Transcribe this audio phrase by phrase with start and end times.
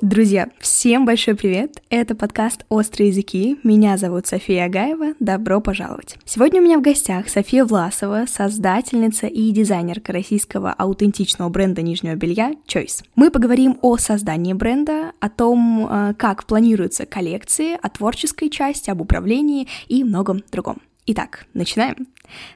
[0.00, 1.80] Друзья, всем большой привет!
[1.88, 3.58] Это подкаст «Острые языки».
[3.62, 5.14] Меня зовут София Агаева.
[5.20, 6.16] Добро пожаловать!
[6.24, 12.54] Сегодня у меня в гостях София Власова, создательница и дизайнерка российского аутентичного бренда нижнего белья
[12.66, 13.04] Choice.
[13.14, 19.00] Мы поговорим о создании бренда, о том, э, как планируются коллекции, о творческой части, об
[19.00, 20.82] управлении и многом другом.
[21.06, 22.08] Итак, начинаем.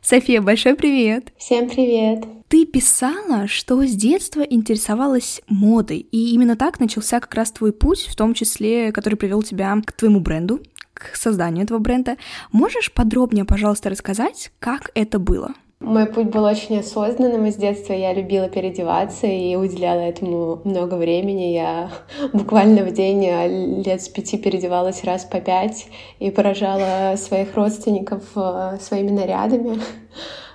[0.03, 1.33] София, большой привет!
[1.39, 2.25] Всем привет!
[2.49, 8.07] Ты писала, что с детства интересовалась модой, и именно так начался как раз твой путь,
[8.07, 10.61] в том числе, который привел тебя к твоему бренду,
[10.95, 12.17] к созданию этого бренда.
[12.51, 15.53] Можешь подробнее, пожалуйста, рассказать, как это было?
[15.81, 17.45] Мой путь был очень осознанным.
[17.45, 21.53] Из детства я любила переодеваться и уделяла этому много времени.
[21.53, 21.91] Я
[22.33, 25.87] буквально в день э, лет с пяти переодевалась раз по пять
[26.19, 29.81] и поражала своих родственников э, своими нарядами.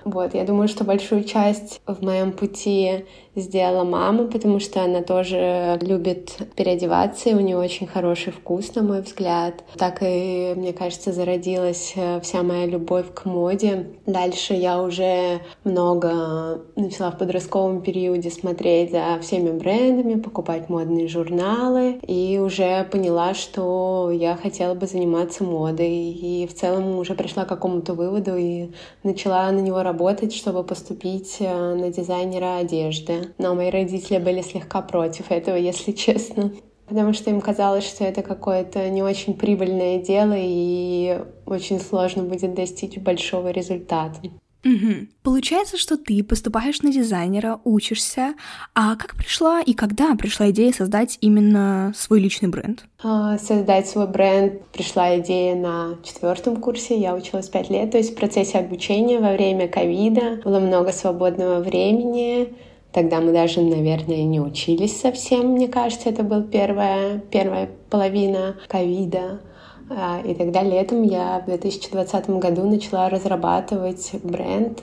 [0.04, 5.78] Вот, я думаю, что большую часть в моем пути сделала мама, потому что она тоже
[5.82, 9.64] любит переодеваться, и у нее очень хороший вкус, на мой взгляд.
[9.76, 13.86] Так и, мне кажется, зародилась э, вся моя любовь к моде.
[14.06, 21.98] Дальше я уже много начала в подростковом периоде смотреть за всеми брендами, покупать модные журналы,
[22.06, 27.48] и уже поняла, что я хотела бы заниматься модой, и в целом уже пришла к
[27.48, 28.70] какому-то выводу и
[29.02, 34.82] начала на него работать, чтобы поступить э, на дизайнера одежды но мои родители были слегка
[34.82, 36.52] против этого, если честно.
[36.86, 42.54] Потому что им казалось, что это какое-то не очень прибыльное дело и очень сложно будет
[42.54, 44.20] достичь большого результата.
[44.64, 45.08] Угу.
[45.22, 48.34] Получается, что ты поступаешь на дизайнера, учишься.
[48.74, 52.84] А как пришла и когда пришла идея создать именно свой личный бренд?
[53.02, 56.98] А, создать свой бренд пришла идея на четвертом курсе.
[56.98, 61.60] Я училась пять лет, то есть в процессе обучения во время ковида было много свободного
[61.60, 62.54] времени.
[62.94, 69.40] Тогда мы даже, наверное, не учились совсем, мне кажется, это была первая, первая половина ковида.
[69.90, 74.80] А, и тогда летом я в 2020 году начала разрабатывать бренд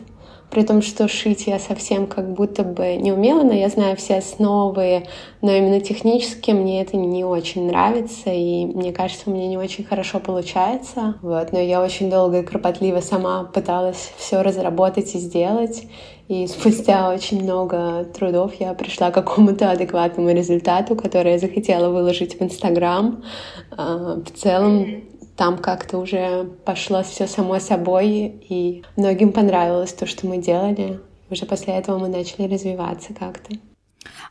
[0.51, 4.17] при том, что шить я совсем как будто бы не умела, но я знаю все
[4.17, 5.07] основы,
[5.41, 9.85] но именно технически мне это не очень нравится, и мне кажется, у меня не очень
[9.85, 11.15] хорошо получается.
[11.21, 15.83] Вот, но я очень долго и кропотливо сама пыталась все разработать и сделать,
[16.27, 22.37] и спустя очень много трудов я пришла к какому-то адекватному результату, который я захотела выложить
[22.37, 23.23] в Инстаграм.
[23.71, 30.27] А, в целом там как-то уже пошло все само собой, и многим понравилось то, что
[30.27, 30.99] мы делали.
[31.29, 33.55] Уже после этого мы начали развиваться как-то.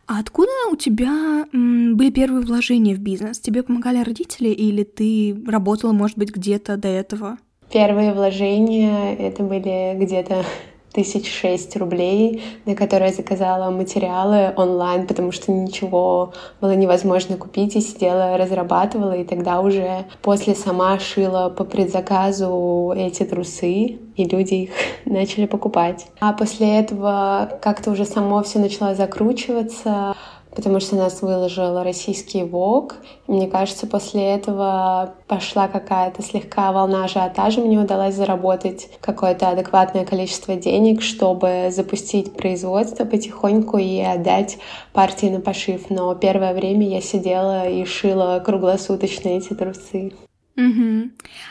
[0.06, 3.38] А откуда у тебя были первые вложения в бизнес?
[3.38, 7.38] Тебе помогали родители или ты работала, может быть, где-то до этого?
[7.72, 10.44] Первые вложения это были где-то
[10.92, 17.76] тысяч шесть рублей, на которые я заказала материалы онлайн, потому что ничего было невозможно купить,
[17.76, 24.54] и сидела, разрабатывала, и тогда уже после сама шила по предзаказу эти трусы, и люди
[24.54, 24.70] их
[25.04, 26.06] начали покупать.
[26.20, 30.14] А после этого как-то уже само все начало закручиваться,
[30.55, 32.97] потому что нас выложил российский ВОК.
[33.27, 37.61] Мне кажется, после этого пошла какая-то слегка волна ажиотажа.
[37.61, 44.59] Мне удалось заработать какое-то адекватное количество денег, чтобы запустить производство потихоньку и отдать
[44.93, 45.91] партии на пошив.
[45.91, 50.12] Но первое время я сидела и шила круглосуточно эти трусы.
[50.60, 51.10] Угу.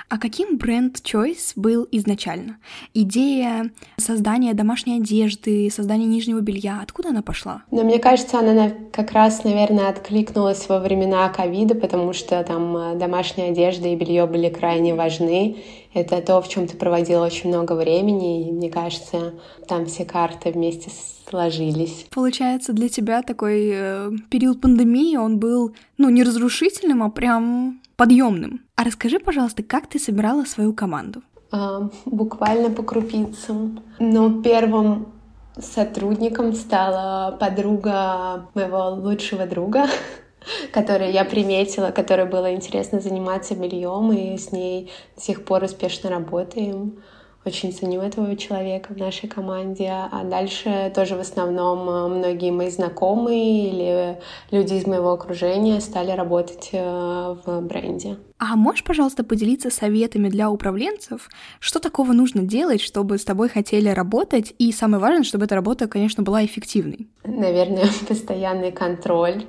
[0.10, 2.58] А каким бренд Choice был изначально?
[2.94, 7.64] Идея создания домашней одежды, создания нижнего белья, откуда она пошла?
[7.72, 12.96] Ну, мне кажется, она как раз, наверное, откликнулась во времена ковида, потому что там э,
[12.96, 15.58] домашняя одежда и белье были крайне важны.
[15.94, 19.34] Это то, в чем ты проводила очень много времени, и мне кажется,
[19.68, 20.92] там все карты вместе
[21.28, 22.06] сложились.
[22.12, 28.62] Получается, для тебя такой э, период пандемии, он был, ну, не разрушительным, а прям подъемным.
[28.78, 31.22] А расскажи, пожалуйста, как ты собирала свою команду?
[31.52, 33.84] А, буквально по крупицам.
[34.00, 35.12] Но первым
[35.58, 39.88] сотрудником стала подруга моего лучшего друга,
[40.72, 46.10] которой я приметила, которой было интересно заниматься бельем, и с ней до сих пор успешно
[46.10, 47.00] работаем
[47.46, 49.90] очень ценю этого человека в нашей команде.
[49.90, 54.20] А дальше тоже в основном э, многие мои знакомые или
[54.52, 58.18] люди из моего окружения стали работать э, в бренде.
[58.38, 61.30] А можешь, пожалуйста, поделиться советами для управленцев?
[61.60, 64.54] Что такого нужно делать, чтобы с тобой хотели работать?
[64.60, 67.08] И самое важное, чтобы эта работа, конечно, была эффективной.
[67.24, 69.46] Наверное, постоянный контроль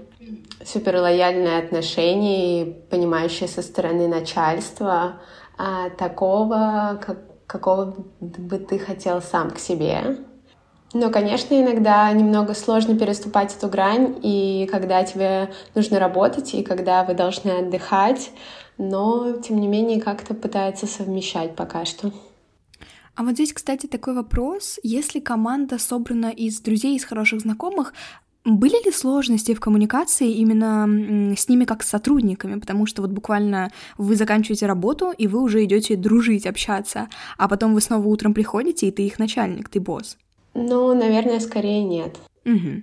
[0.65, 5.21] супер лояльные отношения и понимающие со стороны начальства
[5.63, 7.19] а такого, как
[7.51, 10.19] какого бы ты хотел сам к себе.
[10.93, 17.05] Но, конечно, иногда немного сложно переступать эту грань, и когда тебе нужно работать, и когда
[17.05, 18.31] вы должны отдыхать,
[18.79, 22.13] но, тем не менее, как-то пытается совмещать пока что.
[23.15, 24.79] А вот здесь, кстати, такой вопрос.
[24.83, 27.93] Если команда собрана из друзей, из хороших знакомых,
[28.45, 32.59] были ли сложности в коммуникации именно с ними как с сотрудниками?
[32.59, 37.75] Потому что вот буквально вы заканчиваете работу, и вы уже идете дружить, общаться, а потом
[37.75, 40.17] вы снова утром приходите, и ты их начальник, ты босс.
[40.55, 42.17] Ну, наверное, скорее нет.
[42.45, 42.83] Угу.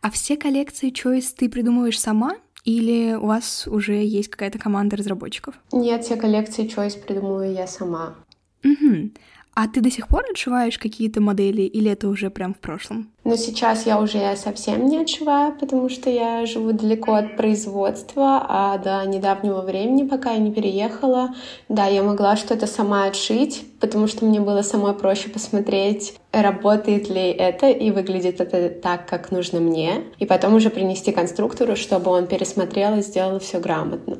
[0.00, 2.36] А все коллекции Choice ты придумываешь сама?
[2.64, 5.54] Или у вас уже есть какая-то команда разработчиков?
[5.72, 8.16] Нет, все коллекции Choice придумываю я сама.
[8.64, 9.10] Угу.
[9.58, 13.10] А ты до сих пор отшиваешь какие-то модели, или это уже прям в прошлом?
[13.24, 18.76] Но сейчас я уже совсем не отшиваю, потому что я живу далеко от производства, а
[18.76, 21.34] до недавнего времени, пока я не переехала,
[21.70, 27.30] да, я могла что-то сама отшить, потому что мне было самой проще посмотреть, работает ли
[27.30, 32.26] это и выглядит это так, как нужно мне, и потом уже принести конструктору, чтобы он
[32.26, 34.18] пересмотрел и сделал все грамотно.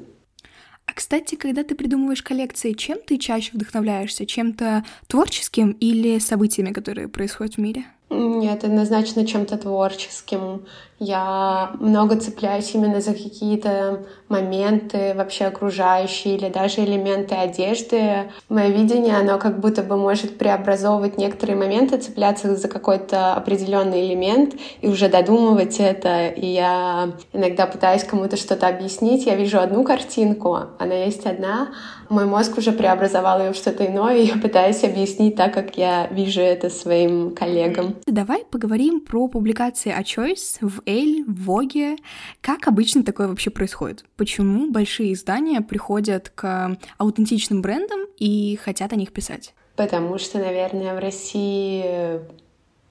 [0.96, 4.24] Кстати, когда ты придумываешь коллекции, чем ты чаще вдохновляешься?
[4.24, 7.84] Чем-то творческим или событиями, которые происходят в мире?
[8.08, 10.64] Нет, однозначно чем-то творческим.
[10.98, 18.30] Я много цепляюсь именно за какие-то моменты вообще окружающие или даже элементы одежды.
[18.48, 24.54] Мое видение, оно как будто бы может преобразовывать некоторые моменты, цепляться за какой-то определенный элемент
[24.80, 26.28] и уже додумывать это.
[26.28, 29.26] И я иногда пытаюсь кому-то что-то объяснить.
[29.26, 31.68] Я вижу одну картинку, она есть одна,
[32.08, 36.06] мой мозг уже преобразовал ее в что-то иное, и я пытаюсь объяснить так, как я
[36.08, 37.96] вижу это своим коллегам.
[38.06, 41.98] Давай поговорим про публикации о Choice в Elle, в Vogue.
[42.40, 44.04] Как обычно такое вообще происходит?
[44.16, 49.52] Почему большие издания приходят к аутентичным брендам и хотят о них писать?
[49.74, 52.20] Потому что, наверное, в России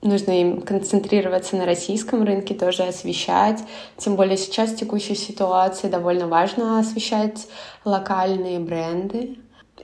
[0.01, 3.63] нужно им концентрироваться на российском рынке, тоже освещать.
[3.97, 7.47] Тем более сейчас в текущей ситуации довольно важно освещать
[7.83, 9.37] локальные бренды.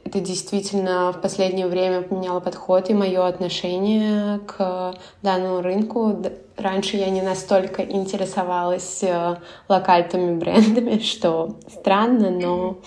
[0.05, 6.17] Это действительно в последнее время поменяло подход и мое отношение к данному рынку.
[6.57, 12.79] Раньше я не настолько интересовалась э, локальными брендами, что странно, но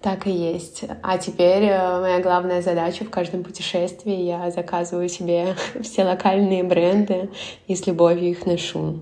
[0.00, 0.84] так и есть.
[1.02, 7.30] А теперь э, моя главная задача в каждом путешествии я заказываю себе все локальные бренды
[7.66, 9.00] и с любовью их ношу.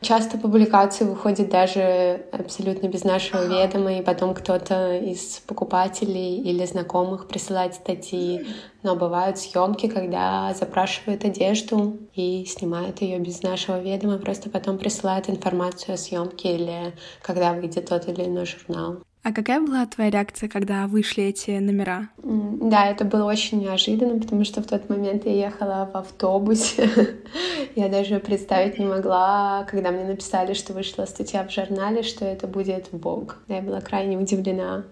[0.00, 7.28] Часто публикации выходят даже абсолютно без нашего ведома, и потом кто-то из покупателей или знакомых
[7.28, 8.46] присылает статьи.
[8.82, 15.28] Но бывают съемки, когда запрашивают одежду и снимают ее без нашего ведома, просто потом присылают
[15.30, 18.98] информацию о съемке или когда выйдет тот или иной журнал.
[19.26, 22.10] А какая была твоя реакция, когда вышли эти номера?
[22.22, 26.88] Да, это было очень неожиданно, потому что в тот момент я ехала в автобусе.
[27.74, 32.46] я даже представить не могла, когда мне написали, что вышла статья в журнале, что это
[32.46, 33.38] будет Бог.
[33.48, 34.84] Я была крайне удивлена,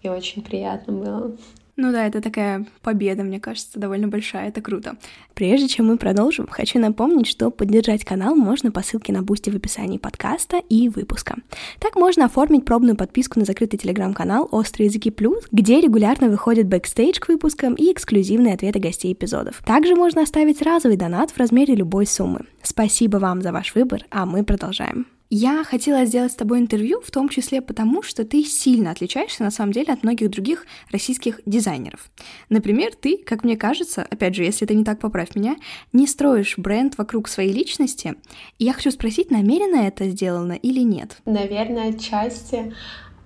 [0.00, 1.36] и очень приятно было.
[1.76, 4.96] Ну да, это такая победа, мне кажется, довольно большая, это круто.
[5.32, 9.56] Прежде чем мы продолжим, хочу напомнить, что поддержать канал можно по ссылке на Boosty в
[9.56, 11.36] описании подкаста и выпуска.
[11.78, 17.18] Так можно оформить пробную подписку на закрытый телеграм-канал «Острые языки плюс», где регулярно выходит бэкстейдж
[17.18, 19.62] к выпускам и эксклюзивные ответы гостей эпизодов.
[19.64, 22.40] Также можно оставить разовый донат в размере любой суммы.
[22.62, 25.06] Спасибо вам за ваш выбор, а мы продолжаем.
[25.34, 29.50] Я хотела сделать с тобой интервью, в том числе потому, что ты сильно отличаешься на
[29.50, 32.10] самом деле от многих других российских дизайнеров.
[32.50, 35.56] Например, ты, как мне кажется, опять же, если это не так, поправь меня,
[35.94, 38.16] не строишь бренд вокруг своей личности.
[38.58, 41.16] И я хочу спросить, намеренно это сделано или нет?
[41.24, 42.74] Наверное, отчасти.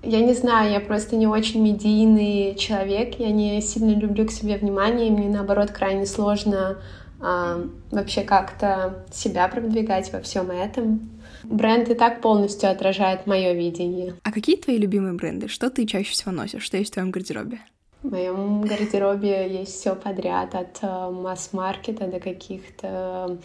[0.05, 4.59] Я не знаю, я просто не очень медийный человек, я не сильно люблю к себе
[4.59, 6.79] внимание, и мне наоборот крайне сложно
[7.21, 11.16] а, вообще как-то себя продвигать во всем этом.
[11.51, 14.15] Бренд и так полностью отражает мое видение.
[14.23, 15.49] А какие твои любимые бренды?
[15.49, 16.63] Что ты чаще всего носишь?
[16.63, 17.61] Что есть в твоем гардеробе?
[18.03, 23.39] В моем гардеробе есть все подряд, от э, масс-маркета до каких-то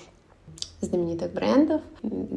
[0.81, 1.81] знаменитых брендов.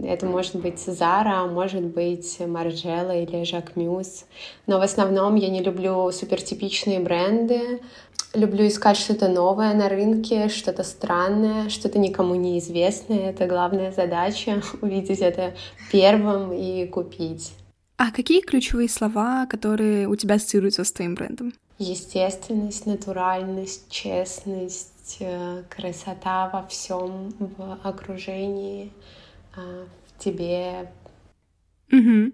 [0.05, 4.25] Это может быть Zara, может быть Margiela или Jacques Muse.
[4.67, 7.81] Но в основном я не люблю супертипичные бренды.
[8.35, 13.31] Люблю искать что-то новое на рынке, что-то странное, что-то никому неизвестное.
[13.31, 15.55] Это главная задача— увидеть это
[15.93, 17.53] первым и купить.
[17.97, 21.53] А какие ключевые слова, которые у тебя ассоциируются с твоим брендом?
[21.79, 28.93] Естественность, натуральность, честность, э, красота во всем, в окружении,
[29.57, 30.91] э, в тебе.
[31.91, 32.33] Угу.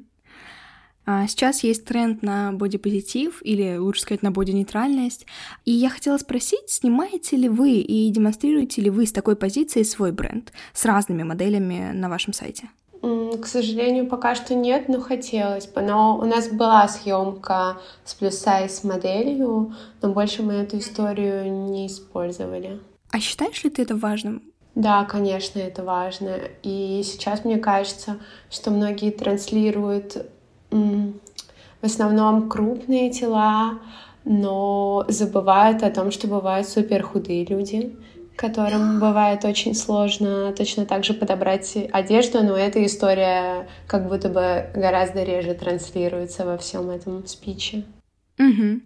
[1.07, 5.27] А сейчас есть тренд на бодипозитив, или лучше сказать, на боди-нейтральность.
[5.65, 10.13] И я хотела спросить, снимаете ли вы и демонстрируете ли вы с такой позиции свой
[10.13, 12.69] бренд, с разными моделями на вашем сайте?
[13.39, 15.83] К сожалению, пока что нет, но хотелось бы.
[15.83, 22.81] Но у нас была съемка с плюс-сайз моделью, но больше мы эту историю не использовали.
[23.11, 24.43] А считаешь ли ты это важным?
[24.75, 26.39] Да, конечно, это важно.
[26.63, 28.19] И сейчас мне кажется,
[28.51, 30.27] что многие транслируют
[30.71, 31.13] в
[31.83, 33.79] основном крупные тела,
[34.25, 37.97] но забывают о том, что бывают супер худые люди,
[38.41, 44.71] которым бывает очень сложно точно так же подобрать одежду, но эта история как будто бы
[44.75, 47.85] гораздо реже транслируется во всем этом спиче.
[48.39, 48.81] Угу.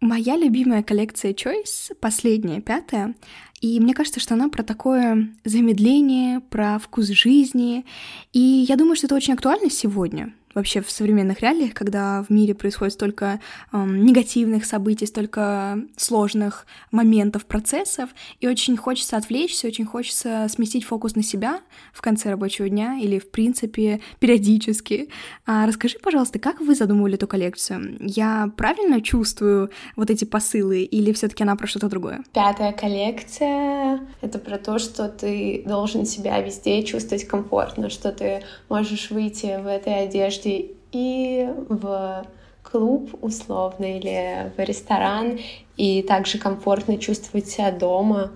[0.00, 3.14] Моя любимая коллекция Choice, последняя, пятая,
[3.60, 7.84] и мне кажется, что она про такое замедление, про вкус жизни.
[8.32, 12.54] И я думаю, что это очень актуально сегодня, вообще в современных реалиях, когда в мире
[12.54, 13.40] происходит столько
[13.72, 18.10] эм, негативных событий, столько сложных моментов, процессов,
[18.40, 21.60] и очень хочется отвлечься, очень хочется сместить фокус на себя
[21.92, 25.08] в конце рабочего дня или, в принципе, периодически.
[25.46, 27.96] А расскажи, пожалуйста, как вы задумывали эту коллекцию?
[28.00, 32.24] Я правильно чувствую вот эти посылы, или все таки она про что-то другое?
[32.32, 39.10] Пятая коллекция— это про то, что ты должен себя везде чувствовать комфортно, что ты можешь
[39.10, 42.26] выйти в этой одежде одежде и в
[42.62, 45.38] клуб условно или в ресторан,
[45.76, 48.30] и также комфортно чувствовать себя дома,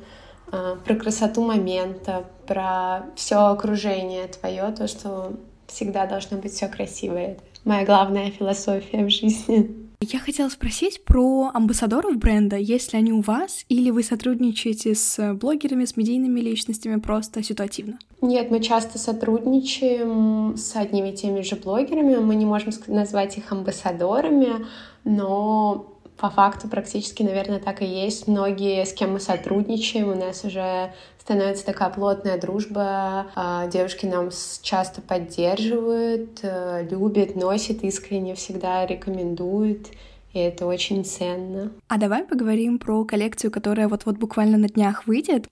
[0.50, 5.33] а, про красоту момента, про все окружение твое, то, что
[5.66, 7.37] всегда должно быть все красивое.
[7.64, 9.90] Моя главная философия в жизни.
[10.04, 12.56] Я хотела спросить про амбассадоров бренда.
[12.56, 18.00] Есть ли они у вас, или вы сотрудничаете с блогерами, с медийными личностями просто ситуативно?
[18.21, 22.16] Нет, мы часто сотрудничаем с одними и теми же блогерами.
[22.16, 24.66] Мы не можем назвать их амбассадорами,
[25.04, 25.91] но
[26.23, 28.29] по факту практически, наверное, так и есть.
[28.29, 33.26] Многие, с кем мы сотрудничаем, у нас уже становится такая плотная дружба.
[33.35, 34.31] А, девушки нам
[34.62, 39.88] часто поддерживают, э, любят, носят искренне, всегда рекомендуют.
[40.33, 41.73] И это очень ценно.
[41.89, 45.49] А давай поговорим про коллекцию, которая вот-вот буквально на днях выйдет.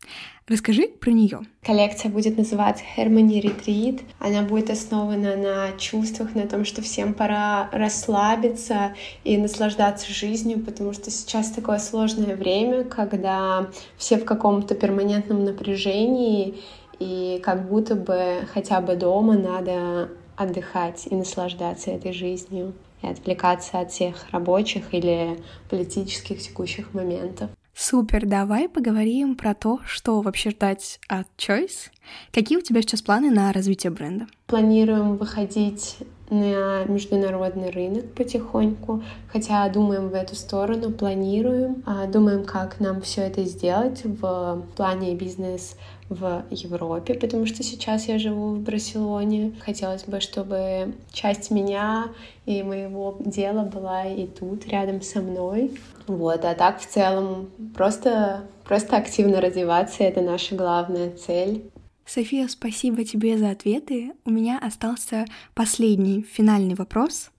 [0.48, 1.40] Расскажи про нее.
[1.62, 4.00] Коллекция будет называться Harmony Retreat.
[4.18, 10.92] Она будет основана на чувствах, на том, что всем пора расслабиться и наслаждаться жизнью, потому
[10.92, 16.58] что сейчас такое сложное время, когда все в каком-то перманентном напряжении,
[16.98, 23.80] и как будто бы хотя бы дома надо отдыхать и наслаждаться этой жизнью и отвлекаться
[23.80, 25.38] от всех рабочих или
[25.68, 27.50] политических текущих моментов.
[27.74, 31.88] Супер, давай поговорим про то, что вообще ждать от Choice.
[32.32, 34.26] Какие у тебя сейчас планы на развитие бренда?
[34.48, 35.96] Планируем выходить
[36.28, 39.02] на международный рынок потихоньку,
[39.32, 45.14] хотя думаем в эту сторону, планируем, а, думаем, как нам все это сделать в плане
[45.14, 45.76] бизнес
[46.10, 49.54] в Европе, потому что сейчас я живу в Барселоне.
[49.60, 52.08] Хотелось бы, чтобы часть меня
[52.46, 55.70] и моего дела была и тут, рядом со мной.
[56.08, 61.70] Вот, а так в целом просто, просто активно развиваться— это наша главная цель.
[62.04, 64.12] София, спасибо тебе за ответы.
[64.24, 67.30] У меня остался последний, финальный вопрос.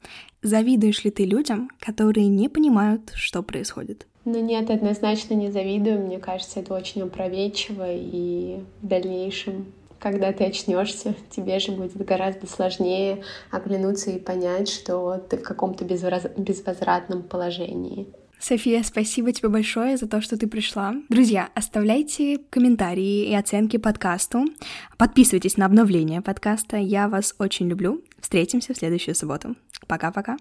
[0.42, 4.08] Завидуешь ли ты людям, которые не понимают, что происходит?
[4.24, 6.06] Ну нет, однозначно не завидую.
[6.06, 12.48] Мне кажется, это очень опрометчиво, и в дальнейшем когда ты очнешься, тебе же будет гораздо
[12.48, 16.24] сложнее оглянуться и понять, что ты в каком-то безвоз...
[16.36, 18.08] безвозвратном положении.
[18.40, 20.96] София, спасибо тебе большое за то, что ты пришла.
[21.10, 24.46] Друзья, оставляйте комментарии и оценки подкасту.
[24.98, 26.78] Подписывайтесь на обновление подкаста.
[26.78, 28.02] Я вас очень люблю.
[28.20, 29.56] Встретимся в следующую субботу.
[29.88, 30.38] Пока-пока.